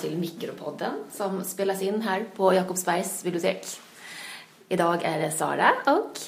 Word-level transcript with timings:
till 0.00 0.18
Mikropodden 0.18 0.92
som 1.12 1.44
spelas 1.44 1.82
in 1.82 2.02
här 2.02 2.24
på 2.36 2.54
Jakobsbergs 2.54 3.22
bibliotek. 3.22 3.66
Idag 4.68 5.02
är 5.02 5.18
det 5.20 5.30
Sara 5.30 5.72
och... 5.86 6.18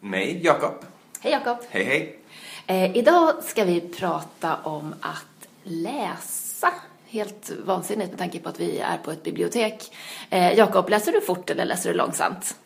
Mig, 0.00 0.40
Jakob. 0.44 0.74
Hej 1.20 1.32
Jakob. 1.32 1.58
Hej, 1.70 1.84
hej. 1.84 2.18
Eh, 2.66 2.96
idag 2.96 3.44
ska 3.44 3.64
vi 3.64 3.80
prata 3.80 4.56
om 4.56 4.94
att 5.00 5.48
läsa. 5.62 6.72
Helt 7.06 7.50
vansinnigt 7.64 8.10
med 8.10 8.18
tanke 8.18 8.38
på 8.38 8.48
att 8.48 8.60
vi 8.60 8.78
är 8.78 8.98
på 8.98 9.10
ett 9.10 9.22
bibliotek. 9.22 9.94
Eh, 10.30 10.52
Jakob, 10.52 10.88
läser 10.88 11.12
du 11.12 11.20
fort 11.20 11.50
eller 11.50 11.64
läser 11.64 11.90
du 11.90 11.96
långsamt? 11.96 12.56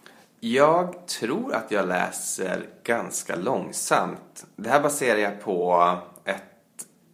Jag 0.40 1.06
tror 1.06 1.54
att 1.54 1.70
jag 1.70 1.88
läser 1.88 2.66
ganska 2.84 3.36
långsamt. 3.36 4.46
Det 4.56 4.70
här 4.70 4.80
baserar 4.80 5.18
jag 5.18 5.40
på 5.40 5.98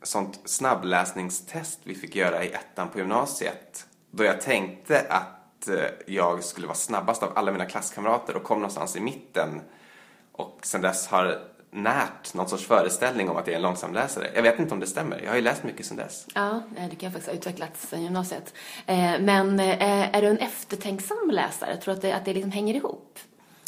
sånt 0.07 0.41
snabbläsningstest 0.45 1.81
vi 1.85 1.95
fick 1.95 2.17
göra 2.17 2.45
i 2.45 2.49
ettan 2.49 2.89
på 2.89 2.99
gymnasiet. 2.99 3.87
Då 4.11 4.25
jag 4.25 4.41
tänkte 4.41 5.07
att 5.09 5.69
eh, 5.69 5.77
jag 6.07 6.45
skulle 6.45 6.67
vara 6.67 6.77
snabbast 6.77 7.23
av 7.23 7.33
alla 7.35 7.53
mina 7.53 7.65
klasskamrater 7.65 8.37
och 8.37 8.43
kom 8.43 8.59
någonstans 8.59 8.97
i 8.97 9.01
mitten. 9.01 9.61
Och 10.33 10.59
sen 10.63 10.80
dess 10.80 11.07
har 11.07 11.39
närt 11.71 12.35
någon 12.35 12.49
sorts 12.49 12.67
föreställning 12.67 13.29
om 13.29 13.37
att 13.37 13.47
jag 13.47 13.53
är 13.53 13.57
en 13.57 13.63
långsamläsare. 13.63 14.30
Jag 14.35 14.43
vet 14.43 14.59
inte 14.59 14.75
om 14.75 14.80
det 14.80 14.87
stämmer. 14.87 15.21
Jag 15.21 15.30
har 15.30 15.37
ju 15.37 15.43
läst 15.43 15.63
mycket 15.65 15.87
sen 15.87 15.97
dess. 15.97 16.27
Ja, 16.35 16.63
det 16.91 16.97
kan 16.97 17.13
faktiskt 17.13 17.27
ha 17.27 17.35
utvecklats 17.35 17.89
sen 17.89 18.02
gymnasiet. 18.02 18.55
Eh, 18.87 19.21
men 19.21 19.61
eh, 19.61 20.16
är 20.16 20.23
du 20.23 20.29
en 20.29 20.39
eftertänksam 20.39 21.30
läsare? 21.30 21.77
Tror 21.77 21.95
du 21.95 21.99
att 21.99 22.02
det, 22.02 22.13
att 22.13 22.25
det 22.25 22.35
liksom 22.35 22.51
hänger 22.51 22.74
ihop? 22.74 23.18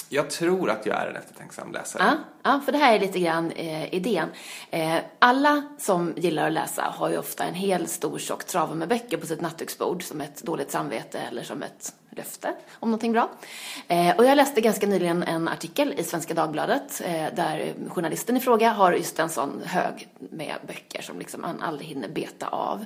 Jag 0.09 0.31
tror 0.31 0.71
att 0.71 0.87
jag 0.87 1.03
är 1.03 1.07
en 1.07 1.17
eftertänksam 1.17 1.73
läsare. 1.73 2.03
Ja, 2.03 2.17
ja 2.43 2.61
för 2.65 2.73
det 2.73 2.79
här 2.79 2.95
är 2.95 3.01
lite 3.01 3.21
grann 3.21 3.51
eh, 3.51 3.95
idén. 3.95 4.29
Eh, 4.71 4.97
alla 5.19 5.62
som 5.79 6.12
gillar 6.17 6.47
att 6.47 6.53
läsa 6.53 6.83
har 6.83 7.11
ju 7.11 7.19
ofta 7.19 7.45
en 7.45 7.55
hel 7.55 7.87
stor 7.87 8.19
tjock 8.19 8.45
trave 8.45 8.75
med 8.75 8.89
böcker 8.89 9.17
på 9.17 9.27
sitt 9.27 9.41
nattduksbord 9.41 10.03
som 10.03 10.21
ett 10.21 10.43
dåligt 10.43 10.71
samvete 10.71 11.19
eller 11.19 11.43
som 11.43 11.62
ett 11.62 11.93
löfte 12.17 12.55
om 12.72 12.91
någonting 12.91 13.12
bra. 13.12 13.31
Eh, 13.89 14.17
och 14.17 14.25
jag 14.25 14.36
läste 14.36 14.61
ganska 14.61 14.86
nyligen 14.86 15.22
en 15.22 15.48
artikel 15.48 15.95
i 15.97 16.05
Svenska 16.05 16.34
Dagbladet 16.34 17.03
eh, 17.05 17.27
där 17.34 17.75
journalisten 17.89 18.36
i 18.36 18.41
fråga 18.41 18.70
har 18.70 18.92
just 18.92 19.19
en 19.19 19.28
sån 19.28 19.62
hög 19.64 20.09
med 20.19 20.55
böcker 20.67 21.03
som 21.03 21.19
liksom 21.19 21.44
han 21.44 21.62
aldrig 21.62 21.89
hinner 21.89 22.09
beta 22.09 22.47
av. 22.47 22.84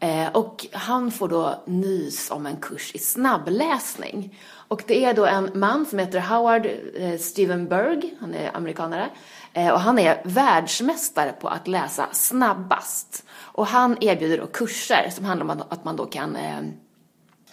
Eh, 0.00 0.28
och 0.32 0.66
han 0.72 1.10
får 1.10 1.28
då 1.28 1.62
nys 1.66 2.30
om 2.30 2.46
en 2.46 2.56
kurs 2.56 2.94
i 2.94 2.98
snabbläsning. 2.98 4.38
Och 4.68 4.84
det 4.86 5.04
är 5.04 5.14
då 5.14 5.26
en 5.26 5.50
man 5.54 5.86
som 5.86 5.98
heter 5.98 6.20
Howard 6.20 6.66
eh, 6.94 7.18
Steven 7.18 7.68
Berg, 7.68 8.14
han 8.20 8.34
är 8.34 8.56
amerikanare, 8.56 9.10
eh, 9.52 9.68
och 9.68 9.80
han 9.80 9.98
är 9.98 10.22
världsmästare 10.24 11.32
på 11.32 11.48
att 11.48 11.68
läsa 11.68 12.08
snabbast. 12.12 13.24
Och 13.40 13.66
han 13.66 13.96
erbjuder 14.00 14.38
då 14.38 14.46
kurser 14.46 15.10
som 15.10 15.24
handlar 15.24 15.44
om 15.44 15.62
att 15.68 15.84
man 15.84 15.96
då 15.96 16.06
kan 16.06 16.36
eh, 16.36 16.60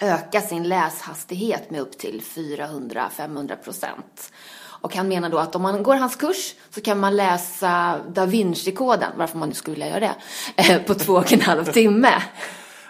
öka 0.01 0.41
sin 0.41 0.63
läshastighet 0.63 1.71
med 1.71 1.81
upp 1.81 1.97
till 1.97 2.21
400-500 2.21 3.55
procent. 3.55 4.31
Och 4.81 4.95
han 4.95 5.07
menar 5.07 5.29
då 5.29 5.37
att 5.37 5.55
om 5.55 5.61
man 5.61 5.83
går 5.83 5.95
hans 5.95 6.15
kurs 6.15 6.55
så 6.69 6.81
kan 6.81 6.99
man 6.99 7.15
läsa 7.15 7.99
Da 8.09 8.25
Vinci-koden, 8.25 9.11
varför 9.17 9.37
man 9.37 9.49
nu 9.49 9.55
skulle 9.55 9.75
vilja 9.75 9.89
göra 9.89 10.15
det, 10.55 10.79
på 10.79 10.93
två 10.93 11.13
och 11.13 11.33
en 11.33 11.41
halv 11.41 11.65
timme. 11.65 12.13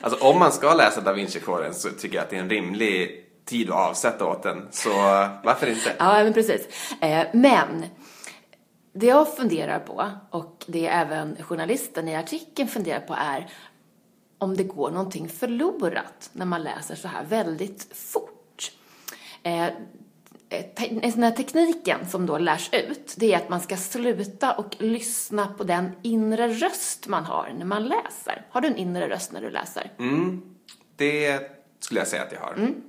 Alltså 0.02 0.28
om 0.28 0.40
man 0.40 0.52
ska 0.52 0.73
läsa 0.73 1.02
Da 1.02 1.14
Vinci-koden 1.14 1.73
så 1.73 1.90
tycker 1.90 2.16
jag 2.16 2.23
att 2.23 2.30
det 2.30 2.36
är 2.36 2.42
en 2.42 2.50
rimlig 2.50 3.25
tid 3.46 3.70
att 3.70 3.90
avsätta 3.90 4.25
åt 4.25 4.44
den. 4.44 4.68
Så 4.72 4.90
varför 5.44 5.68
inte? 5.68 5.96
Ja, 6.00 6.23
men 6.23 6.34
precis. 6.34 6.68
Eh, 7.02 7.28
men 7.34 7.86
det 8.94 9.06
jag 9.06 9.36
funderar 9.36 9.80
på 9.80 10.12
och 10.30 10.63
det 10.68 10.88
även 10.88 11.44
journalisten 11.44 12.07
i 12.07 12.16
artikeln 12.16 12.69
funderar 12.69 13.00
på 13.00 13.13
är 13.13 13.50
om 14.41 14.57
det 14.57 14.63
går 14.63 14.91
någonting 14.91 15.29
förlorat 15.29 16.29
när 16.34 16.46
man 16.46 16.63
läser 16.63 16.96
så 16.96 17.07
här 17.07 17.24
väldigt 17.24 17.97
fort. 17.97 18.72
Eh, 19.44 19.68
den 20.90 21.24
här 21.24 21.31
tekniken 21.31 22.09
som 22.09 22.25
då 22.25 22.38
lärs 22.38 22.69
ut, 22.74 23.16
det 23.18 23.34
är 23.34 23.38
att 23.38 23.50
man 23.50 23.62
ska 23.62 23.78
sluta 23.78 24.53
och 24.53 24.75
lyssna 24.80 25.47
på 25.57 25.63
den 25.63 25.91
inre 26.01 26.47
röst 26.47 27.07
man 27.07 27.25
har 27.25 27.53
när 27.57 27.66
man 27.66 27.84
läser. 27.84 28.46
Har 28.50 28.62
du 28.62 28.68
en 28.68 28.78
inre 28.78 29.09
röst 29.09 29.31
när 29.31 29.41
du 29.41 29.50
läser? 29.50 29.91
Mm, 30.00 30.41
det 30.96 31.41
skulle 31.80 32.00
jag 32.00 32.07
säga 32.07 32.24
att 32.24 32.31
jag 32.31 32.40
har. 32.40 32.53
Mm. 32.53 32.81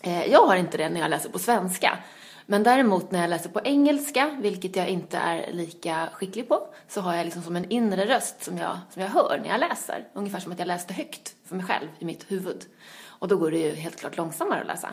Eh, 0.00 0.26
jag 0.26 0.46
har 0.46 0.56
inte 0.56 0.76
det 0.76 0.88
när 0.88 1.00
jag 1.00 1.10
läser 1.10 1.28
på 1.28 1.38
svenska. 1.38 1.98
Men 2.46 2.62
däremot 2.62 3.10
när 3.10 3.20
jag 3.20 3.30
läser 3.30 3.50
på 3.50 3.60
engelska, 3.64 4.38
vilket 4.40 4.76
jag 4.76 4.88
inte 4.88 5.18
är 5.18 5.52
lika 5.52 6.08
skicklig 6.12 6.48
på, 6.48 6.68
så 6.88 7.00
har 7.00 7.14
jag 7.14 7.24
liksom 7.24 7.42
som 7.42 7.56
en 7.56 7.70
inre 7.70 8.06
röst 8.06 8.44
som 8.44 8.58
jag, 8.58 8.78
som 8.90 9.02
jag 9.02 9.08
hör 9.08 9.40
när 9.42 9.48
jag 9.48 9.60
läser. 9.60 10.08
Ungefär 10.12 10.40
som 10.40 10.52
att 10.52 10.58
jag 10.58 10.68
läste 10.68 10.94
högt 10.94 11.34
för 11.44 11.56
mig 11.56 11.66
själv 11.66 11.88
i 11.98 12.04
mitt 12.04 12.30
huvud. 12.30 12.64
Och 13.06 13.28
då 13.28 13.36
går 13.36 13.50
det 13.50 13.58
ju 13.58 13.74
helt 13.74 14.00
klart 14.00 14.16
långsammare 14.16 14.60
att 14.60 14.66
läsa. 14.66 14.88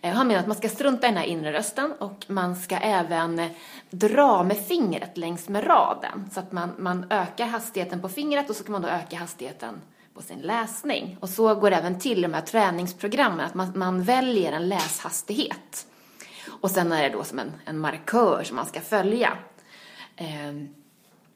Eh, 0.00 0.14
Han 0.14 0.28
menar 0.28 0.40
att 0.40 0.46
man 0.46 0.56
ska 0.56 0.68
strunta 0.68 1.06
i 1.06 1.10
den 1.10 1.18
här 1.18 1.26
inre 1.26 1.52
rösten 1.52 1.92
och 1.92 2.24
man 2.26 2.56
ska 2.56 2.76
även 2.76 3.40
dra 3.90 4.42
med 4.42 4.56
fingret 4.56 5.16
längs 5.16 5.48
med 5.48 5.66
raden. 5.66 6.30
Så 6.32 6.40
att 6.40 6.52
man, 6.52 6.70
man 6.78 7.06
ökar 7.10 7.46
hastigheten 7.46 8.00
på 8.00 8.08
fingret 8.08 8.50
och 8.50 8.56
så 8.56 8.64
kan 8.64 8.72
man 8.72 8.82
då 8.82 8.88
öka 8.88 9.16
hastigheten 9.16 9.80
på 10.14 10.22
sin 10.22 10.38
läsning. 10.38 11.16
Och 11.20 11.28
så 11.28 11.54
går 11.54 11.70
det 11.70 11.76
även 11.76 12.00
till 12.00 12.18
i 12.18 12.22
de 12.22 12.34
här 12.34 12.40
träningsprogrammen, 12.40 13.40
att 13.40 13.54
man, 13.54 13.72
man 13.74 14.02
väljer 14.02 14.52
en 14.52 14.68
läshastighet. 14.68 15.86
Och 16.46 16.70
sen 16.70 16.92
är 16.92 17.02
det 17.02 17.08
då 17.08 17.24
som 17.24 17.38
en, 17.38 17.52
en 17.64 17.78
markör 17.78 18.42
som 18.44 18.56
man 18.56 18.66
ska 18.66 18.80
följa. 18.80 19.38
Ehm, 20.16 20.68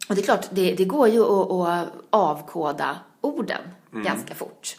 och 0.09 0.15
det 0.15 0.20
är 0.20 0.25
klart, 0.25 0.47
det, 0.50 0.75
det 0.75 0.84
går 0.84 1.09
ju 1.09 1.22
att, 1.22 1.50
att 1.50 1.88
avkoda 2.10 2.98
orden 3.20 3.62
mm. 3.93 4.04
ganska 4.04 4.34
fort. 4.34 4.76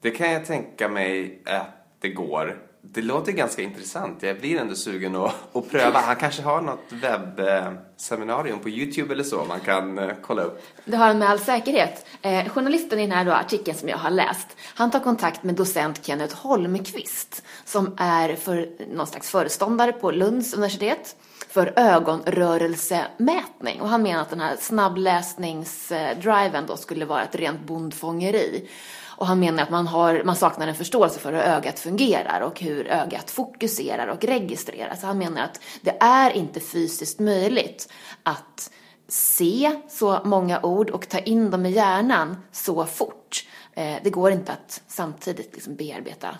Det 0.00 0.10
kan 0.10 0.32
jag 0.32 0.46
tänka 0.46 0.88
mig 0.88 1.42
att 1.46 2.00
det 2.00 2.08
går. 2.08 2.67
Det 2.92 3.02
låter 3.02 3.32
ganska 3.32 3.62
intressant. 3.62 4.22
Jag 4.22 4.40
blir 4.40 4.60
ändå 4.60 4.74
sugen 4.74 5.16
att, 5.16 5.56
att 5.56 5.70
pröva. 5.70 5.98
Han 5.98 6.16
kanske 6.16 6.42
har 6.42 6.60
något 6.60 6.84
webbseminarium 6.88 8.58
på 8.58 8.68
Youtube 8.68 9.14
eller 9.14 9.24
så 9.24 9.44
man 9.44 9.60
kan 9.60 9.98
eh, 9.98 10.10
kolla 10.22 10.42
upp. 10.42 10.62
Det 10.84 10.96
har 10.96 11.06
han 11.06 11.18
med 11.18 11.28
all 11.28 11.38
säkerhet. 11.38 12.06
Eh, 12.22 12.48
journalisten 12.48 12.98
i 12.98 13.02
den 13.02 13.16
här 13.16 13.24
då, 13.24 13.32
artikeln 13.32 13.78
som 13.78 13.88
jag 13.88 13.98
har 13.98 14.10
läst, 14.10 14.46
han 14.74 14.90
tar 14.90 15.00
kontakt 15.00 15.42
med 15.42 15.54
docent 15.54 16.06
Kenneth 16.06 16.36
Holmqvist 16.36 17.42
som 17.64 17.94
är 17.98 18.36
för 18.36 18.68
någon 18.94 19.06
slags 19.06 19.30
föreståndare 19.30 19.92
på 19.92 20.10
Lunds 20.10 20.54
universitet 20.54 21.16
för 21.48 21.72
ögonrörelsemätning. 21.76 23.80
Och 23.80 23.88
han 23.88 24.02
menar 24.02 24.22
att 24.22 24.30
den 24.30 24.40
här 24.40 24.56
snabbläsningsdriven 24.60 26.66
då 26.66 26.76
skulle 26.76 27.04
vara 27.04 27.22
ett 27.22 27.34
rent 27.34 27.60
bondfångeri. 27.60 28.68
Och 29.18 29.26
han 29.26 29.40
menar 29.40 29.62
att 29.62 29.70
man, 29.70 29.86
har, 29.86 30.22
man 30.24 30.36
saknar 30.36 30.68
en 30.68 30.74
förståelse 30.74 31.20
för 31.20 31.32
hur 31.32 31.40
ögat 31.40 31.78
fungerar 31.78 32.40
och 32.40 32.60
hur 32.60 32.86
ögat 32.86 33.30
fokuserar 33.30 34.06
och 34.06 34.24
registrerar. 34.24 34.94
Så 34.94 35.06
han 35.06 35.18
menar 35.18 35.42
att 35.42 35.60
det 35.80 35.96
är 36.00 36.30
inte 36.30 36.60
fysiskt 36.60 37.18
möjligt 37.18 37.92
att 38.22 38.70
se 39.08 39.80
så 39.88 40.20
många 40.24 40.60
ord 40.62 40.90
och 40.90 41.08
ta 41.08 41.18
in 41.18 41.50
dem 41.50 41.66
i 41.66 41.70
hjärnan 41.70 42.36
så 42.52 42.86
fort. 42.86 43.46
Eh, 43.72 43.96
det 44.04 44.10
går 44.10 44.32
inte 44.32 44.52
att 44.52 44.82
samtidigt 44.86 45.54
liksom 45.54 45.74
bearbeta 45.74 46.36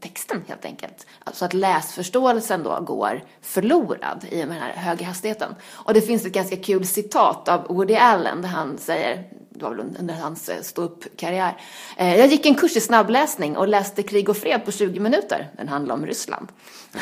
texten 0.00 0.44
helt 0.48 0.64
enkelt. 0.64 1.06
Så 1.32 1.44
att 1.44 1.54
läsförståelsen 1.54 2.62
då 2.62 2.80
går 2.80 3.24
förlorad 3.40 4.26
i 4.30 4.36
den 4.36 4.50
här 4.50 4.72
höga 4.72 5.06
hastigheten. 5.06 5.54
Och 5.70 5.94
det 5.94 6.00
finns 6.00 6.26
ett 6.26 6.32
ganska 6.32 6.56
kul 6.56 6.86
citat 6.86 7.48
av 7.48 7.66
Woody 7.68 7.94
Allen 7.94 8.42
där 8.42 8.48
han 8.48 8.78
säger, 8.78 9.24
det 9.62 9.68
var 9.68 9.74
väl 9.74 9.86
under 9.98 10.14
hans 10.14 10.48
eh, 10.48 10.62
ståuppkarriär. 10.62 11.56
Eh, 11.96 12.16
jag 12.16 12.26
gick 12.26 12.46
en 12.46 12.54
kurs 12.54 12.76
i 12.76 12.80
snabbläsning 12.80 13.56
och 13.56 13.68
läste 13.68 14.02
Krig 14.02 14.28
och 14.28 14.36
fred 14.36 14.64
på 14.64 14.72
20 14.72 15.00
minuter. 15.00 15.50
Den 15.56 15.68
handlar 15.68 15.94
om 15.94 16.06
Ryssland. 16.06 16.48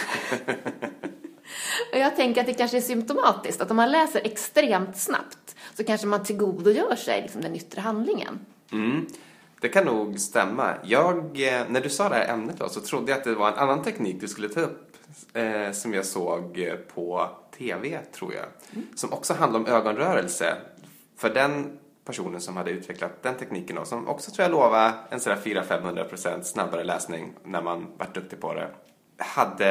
och 1.92 1.98
jag 1.98 2.16
tänker 2.16 2.40
att 2.40 2.46
det 2.46 2.54
kanske 2.54 2.76
är 2.76 2.80
symptomatiskt 2.80 3.60
att 3.60 3.70
om 3.70 3.76
man 3.76 3.90
läser 3.90 4.20
extremt 4.24 4.96
snabbt 4.96 5.56
så 5.74 5.84
kanske 5.84 6.06
man 6.06 6.24
tillgodogör 6.24 6.96
sig 6.96 7.22
liksom 7.22 7.40
den 7.40 7.56
yttre 7.56 7.80
handlingen. 7.80 8.40
Mm. 8.72 9.06
Det 9.60 9.68
kan 9.68 9.84
nog 9.84 10.20
stämma. 10.20 10.74
Jag, 10.84 11.18
eh, 11.18 11.62
när 11.68 11.80
du 11.80 11.88
sa 11.88 12.08
det 12.08 12.14
här 12.14 12.34
ämnet 12.34 12.58
då, 12.58 12.68
så 12.68 12.80
trodde 12.80 13.12
jag 13.12 13.18
att 13.18 13.24
det 13.24 13.34
var 13.34 13.48
en 13.48 13.58
annan 13.58 13.82
teknik 13.82 14.20
du 14.20 14.28
skulle 14.28 14.48
ta 14.48 14.60
upp 14.60 14.96
eh, 15.32 15.72
som 15.72 15.94
jag 15.94 16.04
såg 16.04 16.68
på 16.94 17.30
TV, 17.58 17.98
tror 17.98 18.34
jag. 18.34 18.44
Mm. 18.72 18.86
Som 18.94 19.12
också 19.12 19.34
handlar 19.34 19.60
om 19.60 19.66
ögonrörelse. 19.66 20.56
För 21.16 21.34
den 21.34 21.78
personen 22.10 22.40
som 22.40 22.56
hade 22.56 22.70
utvecklat 22.70 23.22
den 23.22 23.34
tekniken 23.34 23.76
då, 23.76 23.84
som 23.84 24.08
också 24.08 24.30
tror 24.30 24.44
jag 24.44 24.50
lovade 24.50 24.94
en 25.10 25.20
sådär 25.20 25.36
400-500% 25.36 26.42
snabbare 26.42 26.84
läsning 26.84 27.32
när 27.44 27.62
man 27.62 27.86
vart 27.98 28.14
duktig 28.14 28.40
på 28.40 28.54
det, 28.54 28.70
hade 29.16 29.70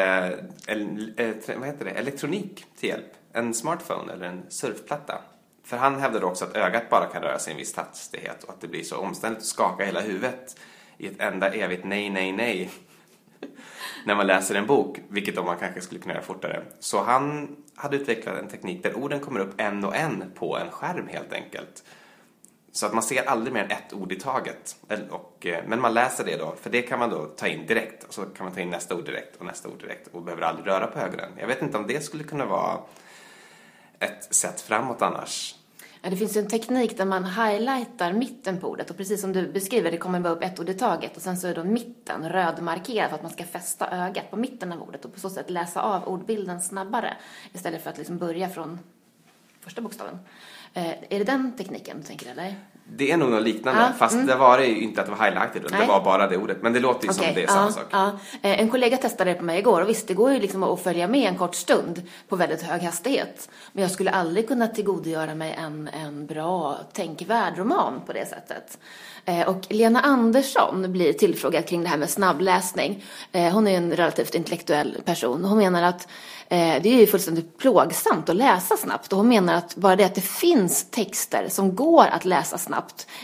el, 0.67 1.13
eh, 1.17 1.57
vad 1.57 1.67
heter 1.67 1.85
det, 1.85 1.91
elektronik 1.91 2.65
till 2.79 2.89
hjälp. 2.89 3.11
En 3.33 3.53
smartphone 3.53 4.13
eller 4.13 4.25
en 4.25 4.43
surfplatta. 4.49 5.21
För 5.63 5.77
han 5.77 5.99
hävdade 5.99 6.25
också 6.25 6.45
att 6.45 6.55
ögat 6.55 6.89
bara 6.89 7.05
kan 7.05 7.21
röra 7.21 7.39
sig 7.39 7.51
i 7.51 7.53
en 7.53 7.57
viss 7.57 7.75
hastighet 7.75 8.43
och 8.43 8.49
att 8.49 8.61
det 8.61 8.67
blir 8.67 8.83
så 8.83 8.97
omständigt 8.97 9.39
att 9.39 9.45
skaka 9.45 9.85
hela 9.85 10.01
huvudet 10.01 10.59
i 10.97 11.07
ett 11.07 11.21
enda 11.21 11.49
evigt 11.53 11.85
nej, 11.85 12.09
nej, 12.09 12.31
nej 12.31 12.71
när 14.05 14.15
man 14.15 14.27
läser 14.27 14.55
en 14.55 14.67
bok, 14.67 14.99
vilket 15.09 15.35
då 15.35 15.43
man 15.43 15.57
kanske 15.57 15.81
skulle 15.81 16.01
kunna 16.01 16.13
göra 16.13 16.23
fortare. 16.23 16.63
Så 16.79 17.03
han 17.03 17.55
hade 17.75 17.97
utvecklat 17.97 18.37
en 18.37 18.47
teknik 18.47 18.83
där 18.83 18.97
orden 18.97 19.19
kommer 19.19 19.39
upp 19.39 19.53
en 19.61 19.85
och 19.85 19.95
en 19.95 20.23
på 20.35 20.57
en 20.57 20.71
skärm 20.71 21.07
helt 21.07 21.33
enkelt. 21.33 21.83
Så 22.79 22.85
att 22.85 22.93
man 22.93 23.03
ser 23.03 23.29
aldrig 23.29 23.53
mer 23.53 23.63
än 23.63 23.71
ett 23.71 23.93
ord 23.93 24.11
i 24.11 24.15
taget. 24.15 24.75
Och, 25.09 25.45
eh, 25.45 25.63
men 25.67 25.81
man 25.81 25.93
läser 25.93 26.25
det 26.25 26.37
då, 26.37 26.55
för 26.61 26.69
det 26.69 26.81
kan 26.81 26.99
man 26.99 27.09
då 27.09 27.25
ta 27.25 27.47
in 27.47 27.65
direkt. 27.65 28.03
Och 28.03 28.13
så 28.13 28.21
kan 28.21 28.45
man 28.45 28.55
ta 28.55 28.59
in 28.59 28.69
nästa 28.69 28.95
ord 28.95 29.05
direkt 29.05 29.35
och 29.35 29.45
nästa 29.45 29.69
ord 29.69 29.79
direkt 29.79 30.07
och 30.11 30.21
behöver 30.21 30.43
aldrig 30.43 30.67
röra 30.67 30.87
på 30.87 30.99
ögonen. 30.99 31.31
Jag 31.39 31.47
vet 31.47 31.61
inte 31.61 31.77
om 31.77 31.87
det 31.87 32.03
skulle 32.03 32.23
kunna 32.23 32.45
vara 32.45 32.79
ett 33.99 34.33
sätt 34.35 34.61
framåt 34.61 35.01
annars. 35.01 35.55
Ja, 36.01 36.09
det 36.09 36.17
finns 36.17 36.37
ju 36.37 36.41
en 36.41 36.47
teknik 36.47 36.97
där 36.97 37.05
man 37.05 37.25
highlightar 37.25 38.13
mitten 38.13 38.59
på 38.59 38.67
ordet 38.67 38.89
och 38.89 38.97
precis 38.97 39.21
som 39.21 39.33
du 39.33 39.47
beskriver, 39.47 39.91
det 39.91 39.97
kommer 39.97 40.19
bara 40.19 40.33
upp 40.33 40.43
ett 40.43 40.59
ord 40.59 40.69
i 40.69 40.73
taget 40.73 41.15
och 41.15 41.21
sen 41.21 41.37
så 41.37 41.47
är 41.47 41.55
då 41.55 41.63
mitten 41.63 42.29
rödmarkerad 42.29 43.09
för 43.09 43.15
att 43.15 43.23
man 43.23 43.31
ska 43.31 43.43
fästa 43.43 43.91
ögat 43.91 44.31
på 44.31 44.37
mitten 44.37 44.71
av 44.71 44.81
ordet 44.81 45.05
och 45.05 45.13
på 45.13 45.19
så 45.19 45.29
sätt 45.29 45.49
läsa 45.49 45.81
av 45.81 46.03
ordbilden 46.07 46.61
snabbare 46.61 47.17
istället 47.53 47.83
för 47.83 47.89
att 47.89 47.97
liksom 47.97 48.17
börja 48.17 48.49
från 48.49 48.79
första 49.61 49.81
bokstaven. 49.81 50.19
Eh, 50.73 50.89
är 50.89 51.19
det 51.19 51.23
den 51.23 51.51
tekniken 51.57 51.97
du 51.97 52.03
tänker 52.03 52.31
eller? 52.31 52.55
Det 52.95 53.11
är 53.11 53.17
nog 53.17 53.29
något 53.29 53.43
liknande, 53.43 53.81
Ja, 53.81 53.87
fast 53.97 54.27
det 54.27 54.35
var 54.35 54.57
det 54.57 54.65
ju 54.65 54.81
inte 54.81 55.01
att 55.01 55.07
det 55.07 55.13
var 55.15 55.25
highlighted, 55.25 55.65
utan 55.65 55.79
det 55.79 55.85
var 55.85 56.03
bara 56.03 56.27
det 56.27 56.37
ordet. 56.37 56.57
Men 56.61 56.73
det 56.73 56.79
låter 56.79 57.07
ju 57.07 57.13
som 57.13 57.21
Okej, 57.23 57.33
det 57.35 57.43
är 57.43 57.47
samma 57.47 57.65
ja, 57.65 57.71
sak. 57.71 57.85
Ja. 57.91 58.11
Eh, 58.41 58.59
En 58.59 58.69
kollega 58.69 58.97
testade 58.97 59.31
det 59.31 59.35
på 59.37 59.43
mig 59.43 59.59
igår 59.59 59.81
och 59.81 59.89
visst, 59.89 60.07
det 60.07 60.13
går 60.13 60.31
ju 60.31 60.39
liksom 60.39 60.63
att 60.63 60.81
följa 60.83 61.07
med 61.07 61.29
en 61.29 61.37
kort 61.37 61.55
stund 61.55 62.01
på 62.27 62.35
väldigt 62.35 62.61
hög 62.61 62.81
hastighet. 62.81 63.49
Men 63.71 63.81
jag 63.81 63.91
skulle 63.91 64.11
aldrig 64.11 64.47
kunna 64.47 64.67
tillgodogöra 64.67 65.35
mig 65.35 65.55
en, 65.59 65.89
en 65.93 66.25
bra, 66.25 66.77
tänkvärd 66.93 67.57
roman 67.57 68.01
på 68.05 68.13
det 68.13 68.25
sättet. 68.29 68.77
Eh, 69.25 69.47
Och 69.49 69.65
Lena 69.69 69.99
Andersson 70.01 70.91
blir 70.91 71.13
tillfrågad 71.13 71.67
kring 71.67 71.83
det 71.83 71.89
här 71.89 71.97
med 71.97 72.09
snabbläsning. 72.09 73.03
Eh, 73.31 73.53
Hon 73.53 73.67
är 73.67 73.77
en 73.77 73.91
relativt 73.91 74.35
intellektuell 74.35 74.97
person. 75.05 75.45
Hon 75.45 75.57
menar 75.57 75.83
att 75.83 76.07
det 76.51 76.85
är 76.85 76.99
ju 76.99 77.07
fullständigt 77.07 77.57
plågsamt 77.57 78.29
att 78.29 78.35
läsa 78.35 78.77
snabbt. 78.77 79.11
Och 79.13 79.17
hon 79.17 79.27
menar 79.29 79.53
att 79.53 79.75
bara 79.75 79.95
det 79.95 80.03
att 80.03 80.15
det 80.15 80.21
finns 80.21 80.85
texter 80.91 81.47
som 81.49 81.75
går 81.75 82.05
att 82.11 82.25
läsa 82.25 82.57
snabbt 82.57 82.78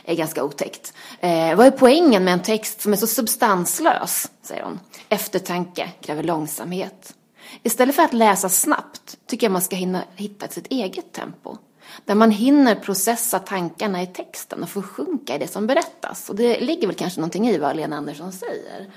är 0.05 0.15
ganska 0.15 0.43
otäckt. 0.43 0.93
Eh, 1.19 1.55
vad 1.55 1.67
är 1.67 1.71
poängen 1.71 2.23
med 2.23 2.33
en 2.33 2.41
text 2.41 2.81
som 2.81 2.93
är 2.93 2.97
så 2.97 3.07
substanslös, 3.07 4.31
säger 4.41 4.63
hon. 4.63 4.79
Eftertanke 5.09 5.91
kräver 6.01 6.23
långsamhet. 6.23 7.15
Istället 7.63 7.95
för 7.95 8.03
att 8.03 8.13
läsa 8.13 8.49
snabbt 8.49 9.17
tycker 9.27 9.47
jag 9.47 9.51
man 9.51 9.61
ska 9.61 9.75
hinna 9.75 10.03
hitta 10.15 10.47
sitt 10.47 10.67
eget 10.67 11.11
tempo. 11.11 11.57
Där 12.05 12.15
man 12.15 12.31
hinner 12.31 12.75
processa 12.75 13.39
tankarna 13.39 14.01
i 14.01 14.07
texten 14.07 14.63
och 14.63 14.69
få 14.69 14.81
sjunka 14.81 15.35
i 15.35 15.37
det 15.39 15.47
som 15.47 15.67
berättas. 15.67 16.29
Och 16.29 16.35
det 16.35 16.59
ligger 16.59 16.87
väl 16.87 16.95
kanske 16.95 17.19
någonting 17.19 17.47
i 17.47 17.57
vad 17.57 17.75
Lena 17.75 17.97
Andersson 17.97 18.31
säger. 18.31 18.91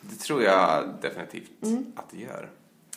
Det 0.00 0.16
tror 0.16 0.42
jag 0.42 0.88
definitivt 1.02 1.62
Mm. 1.62 1.92
att 1.96 2.10
det 2.10 2.18
gör. 2.18 2.50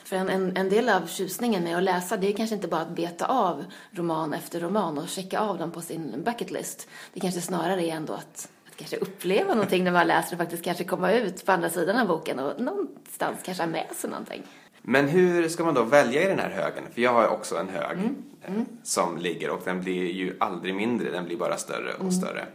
För 0.08 0.16
en, 0.16 0.30
en, 0.30 0.58
en 0.58 0.70
del 0.70 0.90
av 0.90 1.08
tjusningen 1.08 1.64
med 1.64 1.78
att 1.78 1.84
läsa 1.84 2.18
det 2.18 2.28
är 2.34 2.38
kanske 2.38 2.56
inte 2.56 2.68
bara 2.68 2.82
att 2.82 2.96
beta 2.96 3.26
av 3.26 3.66
roman 3.92 4.34
efter 4.34 4.60
roman 4.60 4.98
och 4.98 5.08
checka 5.08 5.40
av 5.40 5.58
dem 5.58 5.72
på 5.72 5.82
sin 5.82 6.24
bucket 6.26 6.52
list. 6.52 6.88
Det 7.14 7.20
kanske 7.20 7.42
snarare 7.42 7.82
är 7.88 7.96
ändå 7.96 8.14
att, 8.14 8.50
att 8.68 8.76
kanske 8.76 8.98
uppleva 8.98 9.54
någonting 9.54 9.84
när 9.84 9.92
man 9.92 10.08
läser 10.08 10.34
och 10.34 10.38
faktiskt 10.38 10.64
kanske 10.64 10.84
komma 10.84 11.12
ut 11.14 11.46
på 11.46 11.52
andra 11.52 11.70
sidan 11.70 11.98
av 11.98 12.08
boken 12.08 12.40
och 12.40 12.62
någonstans 12.62 13.38
kanske 13.44 13.64
ha 13.64 13.68
med 13.70 13.88
sig 13.96 14.10
någonting. 14.10 14.44
Men 14.82 15.08
hur 15.08 15.50
ska 15.50 15.64
man 15.66 15.74
då 15.74 15.84
välja 15.84 16.22
i 16.24 16.26
den 16.26 16.40
här 16.40 16.50
högen? 16.50 16.84
För 16.94 17.02
jag 17.02 17.14
har 17.14 17.22
ju 17.22 17.28
också 17.28 17.58
en 17.58 17.70
hög 17.70 17.98
Mm. 17.98 18.16
eh, 18.60 18.64
som 18.84 19.18
ligger 19.18 19.50
och 19.50 19.62
den 19.66 19.82
blir 19.82 20.12
ju 20.12 20.38
aldrig 20.40 20.76
mindre, 20.76 21.12
den 21.12 21.26
blir 21.26 21.38
bara 21.38 21.58
större 21.58 21.94
och 21.94 22.00
Mm. 22.02 22.12
större. 22.12 22.46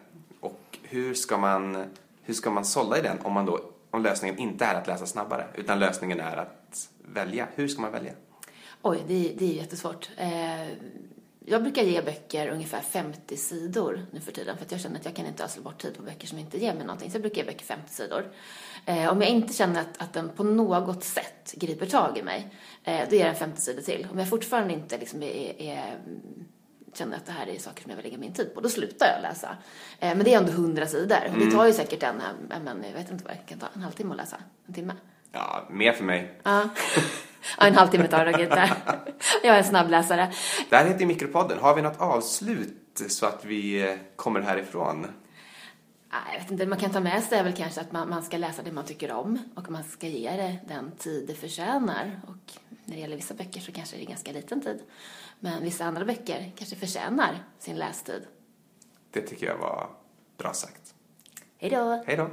Och 0.41 0.79
hur 0.83 1.15
ska 1.15 1.37
man, 1.39 1.85
hur 2.23 2.35
ska 2.35 2.51
man 2.51 2.65
sålla 2.65 2.99
i 2.99 3.03
den 3.03 3.19
om, 3.23 3.33
man 3.33 3.47
då, 3.47 3.61
om 3.93 4.03
lösningen 4.03 4.39
inte 4.39 4.65
är 4.65 4.75
att 4.75 4.87
läsa 4.87 5.07
snabbare 5.07 5.47
utan 5.55 5.79
lösningen 5.79 6.21
är 6.21 6.37
att 6.37 6.89
välja? 6.99 7.49
Hur 7.55 7.69
ska 7.69 7.83
man 7.83 7.93
välja? 7.93 8.13
Oj, 8.83 9.05
det, 9.09 9.35
det 9.39 9.45
är 9.45 9.55
jättesvårt. 9.55 10.11
Eh, 10.17 10.69
jag 11.47 11.63
brukar 11.63 11.83
ge 11.83 12.03
böcker 12.03 12.49
ungefär 12.49 12.81
50 12.81 13.37
sidor 13.37 14.07
nu 14.11 14.21
för 14.21 14.33
tiden 14.33 14.57
för 14.57 14.65
att 14.65 14.73
jag 14.73 14.81
känner 14.81 14.97
att 14.97 15.05
jag 15.05 15.17
kan 15.17 15.27
inte 15.27 15.45
ösla 15.45 15.63
bort 15.63 15.83
tid 15.83 15.97
på 15.97 16.03
böcker 16.03 16.27
som 16.27 16.39
inte 16.39 16.59
ger 16.59 16.75
mig 16.75 16.87
någonting. 16.87 17.11
Så 17.11 17.15
jag 17.15 17.23
brukar 17.23 17.37
ge 17.37 17.45
böcker 17.45 17.65
50 17.65 17.93
sidor. 17.93 18.33
Eh, 18.87 19.13
om 19.13 19.21
jag 19.21 19.31
inte 19.31 19.53
känner 19.53 19.81
att, 19.81 20.03
att 20.03 20.13
den 20.13 20.29
på 20.29 20.45
något 20.45 21.05
sätt 21.05 21.53
griper 21.53 21.87
tag 21.87 22.19
i 22.19 22.23
mig, 22.23 22.55
eh, 22.85 23.01
då 23.11 23.17
ger 23.17 23.25
jag 23.25 23.29
den 23.29 23.37
50 23.37 23.61
sidor 23.61 23.83
till. 23.83 24.07
Om 24.11 24.19
jag 24.19 24.29
fortfarande 24.29 24.75
inte 24.75 24.99
liksom 24.99 25.23
är, 25.23 25.63
är 25.63 25.99
känner 26.95 27.17
att 27.17 27.27
det 27.27 27.33
här 27.33 27.49
är 27.49 27.59
saker 27.59 27.83
som 27.83 27.91
jag 27.91 27.97
vill 27.97 28.05
lägga 28.05 28.19
min 28.19 28.33
tid 28.33 28.55
på, 28.55 28.61
då 28.61 28.69
slutar 28.69 29.07
jag 29.07 29.23
läsa. 29.23 29.57
Eh, 29.99 30.15
men 30.15 30.25
det 30.25 30.35
är 30.35 30.39
ändå 30.39 30.53
100 30.53 30.87
sidor. 30.87 31.19
Och 31.33 31.39
det 31.39 31.51
tar 31.51 31.67
ju 31.67 31.73
säkert 31.73 32.03
en, 32.03 32.23
en, 32.51 32.69
en, 32.69 32.85
jag 32.85 32.93
vet 32.93 33.11
inte 33.11 33.25
vad 33.25 33.33
det 33.33 33.49
kan 33.49 33.59
ta, 33.59 33.67
en 33.75 33.83
halvtimme 33.83 34.11
att 34.11 34.17
läsa. 34.17 34.37
En 34.67 34.75
timme. 34.75 34.95
Ja, 35.33 35.69
mer 35.71 35.93
för 35.93 36.05
mig. 36.05 36.41
Ja. 36.43 36.69
ja, 37.59 37.67
en 37.67 37.75
halvtimme 37.75 38.09
tar 38.09 38.25
det 38.25 38.43
inte. 38.43 38.73
Jag 39.43 39.55
är 39.55 39.59
en 39.59 39.65
snabbläsare. 39.65 40.33
Det 40.71 40.77
här 40.77 40.87
heter 40.87 41.01
ju 41.01 41.07
Mikropodden. 41.07 41.59
Har 41.59 41.75
vi 41.75 41.83
något 41.83 42.01
avslut 42.01 43.03
så 43.09 43.27
att 43.27 43.45
vi 43.45 43.89
eh, 43.89 43.97
kommer 44.17 44.41
härifrån? 44.41 45.07
Jag 46.33 46.41
vet 46.41 46.51
inte, 46.51 46.67
man 46.67 46.79
kan 46.79 46.91
ta 46.91 47.01
med 47.01 47.23
sig 47.23 47.39
är 47.39 47.45
väl 47.45 47.53
kanske 47.53 47.81
att 47.81 47.93
man, 47.93 48.09
man 48.09 48.23
ska 48.23 48.37
läsa 48.37 48.63
det 48.63 48.73
man 48.73 48.85
tycker 48.85 49.13
om 49.13 49.39
och 49.57 49.71
man 49.71 49.85
ska 49.85 50.07
ge 50.07 50.31
det 50.31 50.59
den 50.69 50.93
tid 50.99 51.25
det 51.27 51.35
förtjänar. 51.35 52.21
Och 52.27 52.53
när 52.93 52.97
det 52.97 53.03
gäller 53.03 53.17
vissa 53.17 53.35
böcker 53.35 53.61
så 53.61 53.73
kanske 53.73 53.97
det 53.97 54.03
är 54.03 54.07
ganska 54.07 54.33
liten 54.33 54.61
tid. 54.61 54.83
Men 55.41 55.63
vissa 55.63 55.85
andra 55.85 56.05
böcker 56.05 56.53
kanske 56.57 56.77
förtjänar 56.77 57.45
sin 57.59 57.77
lästid. 57.77 58.23
Det 59.11 59.21
tycker 59.21 59.47
jag 59.47 59.59
var 59.59 59.91
bra 60.39 60.53
sagt. 60.53 60.95
Hej 61.59 61.71
då! 61.71 62.03
Hej 62.07 62.17
då! 62.17 62.31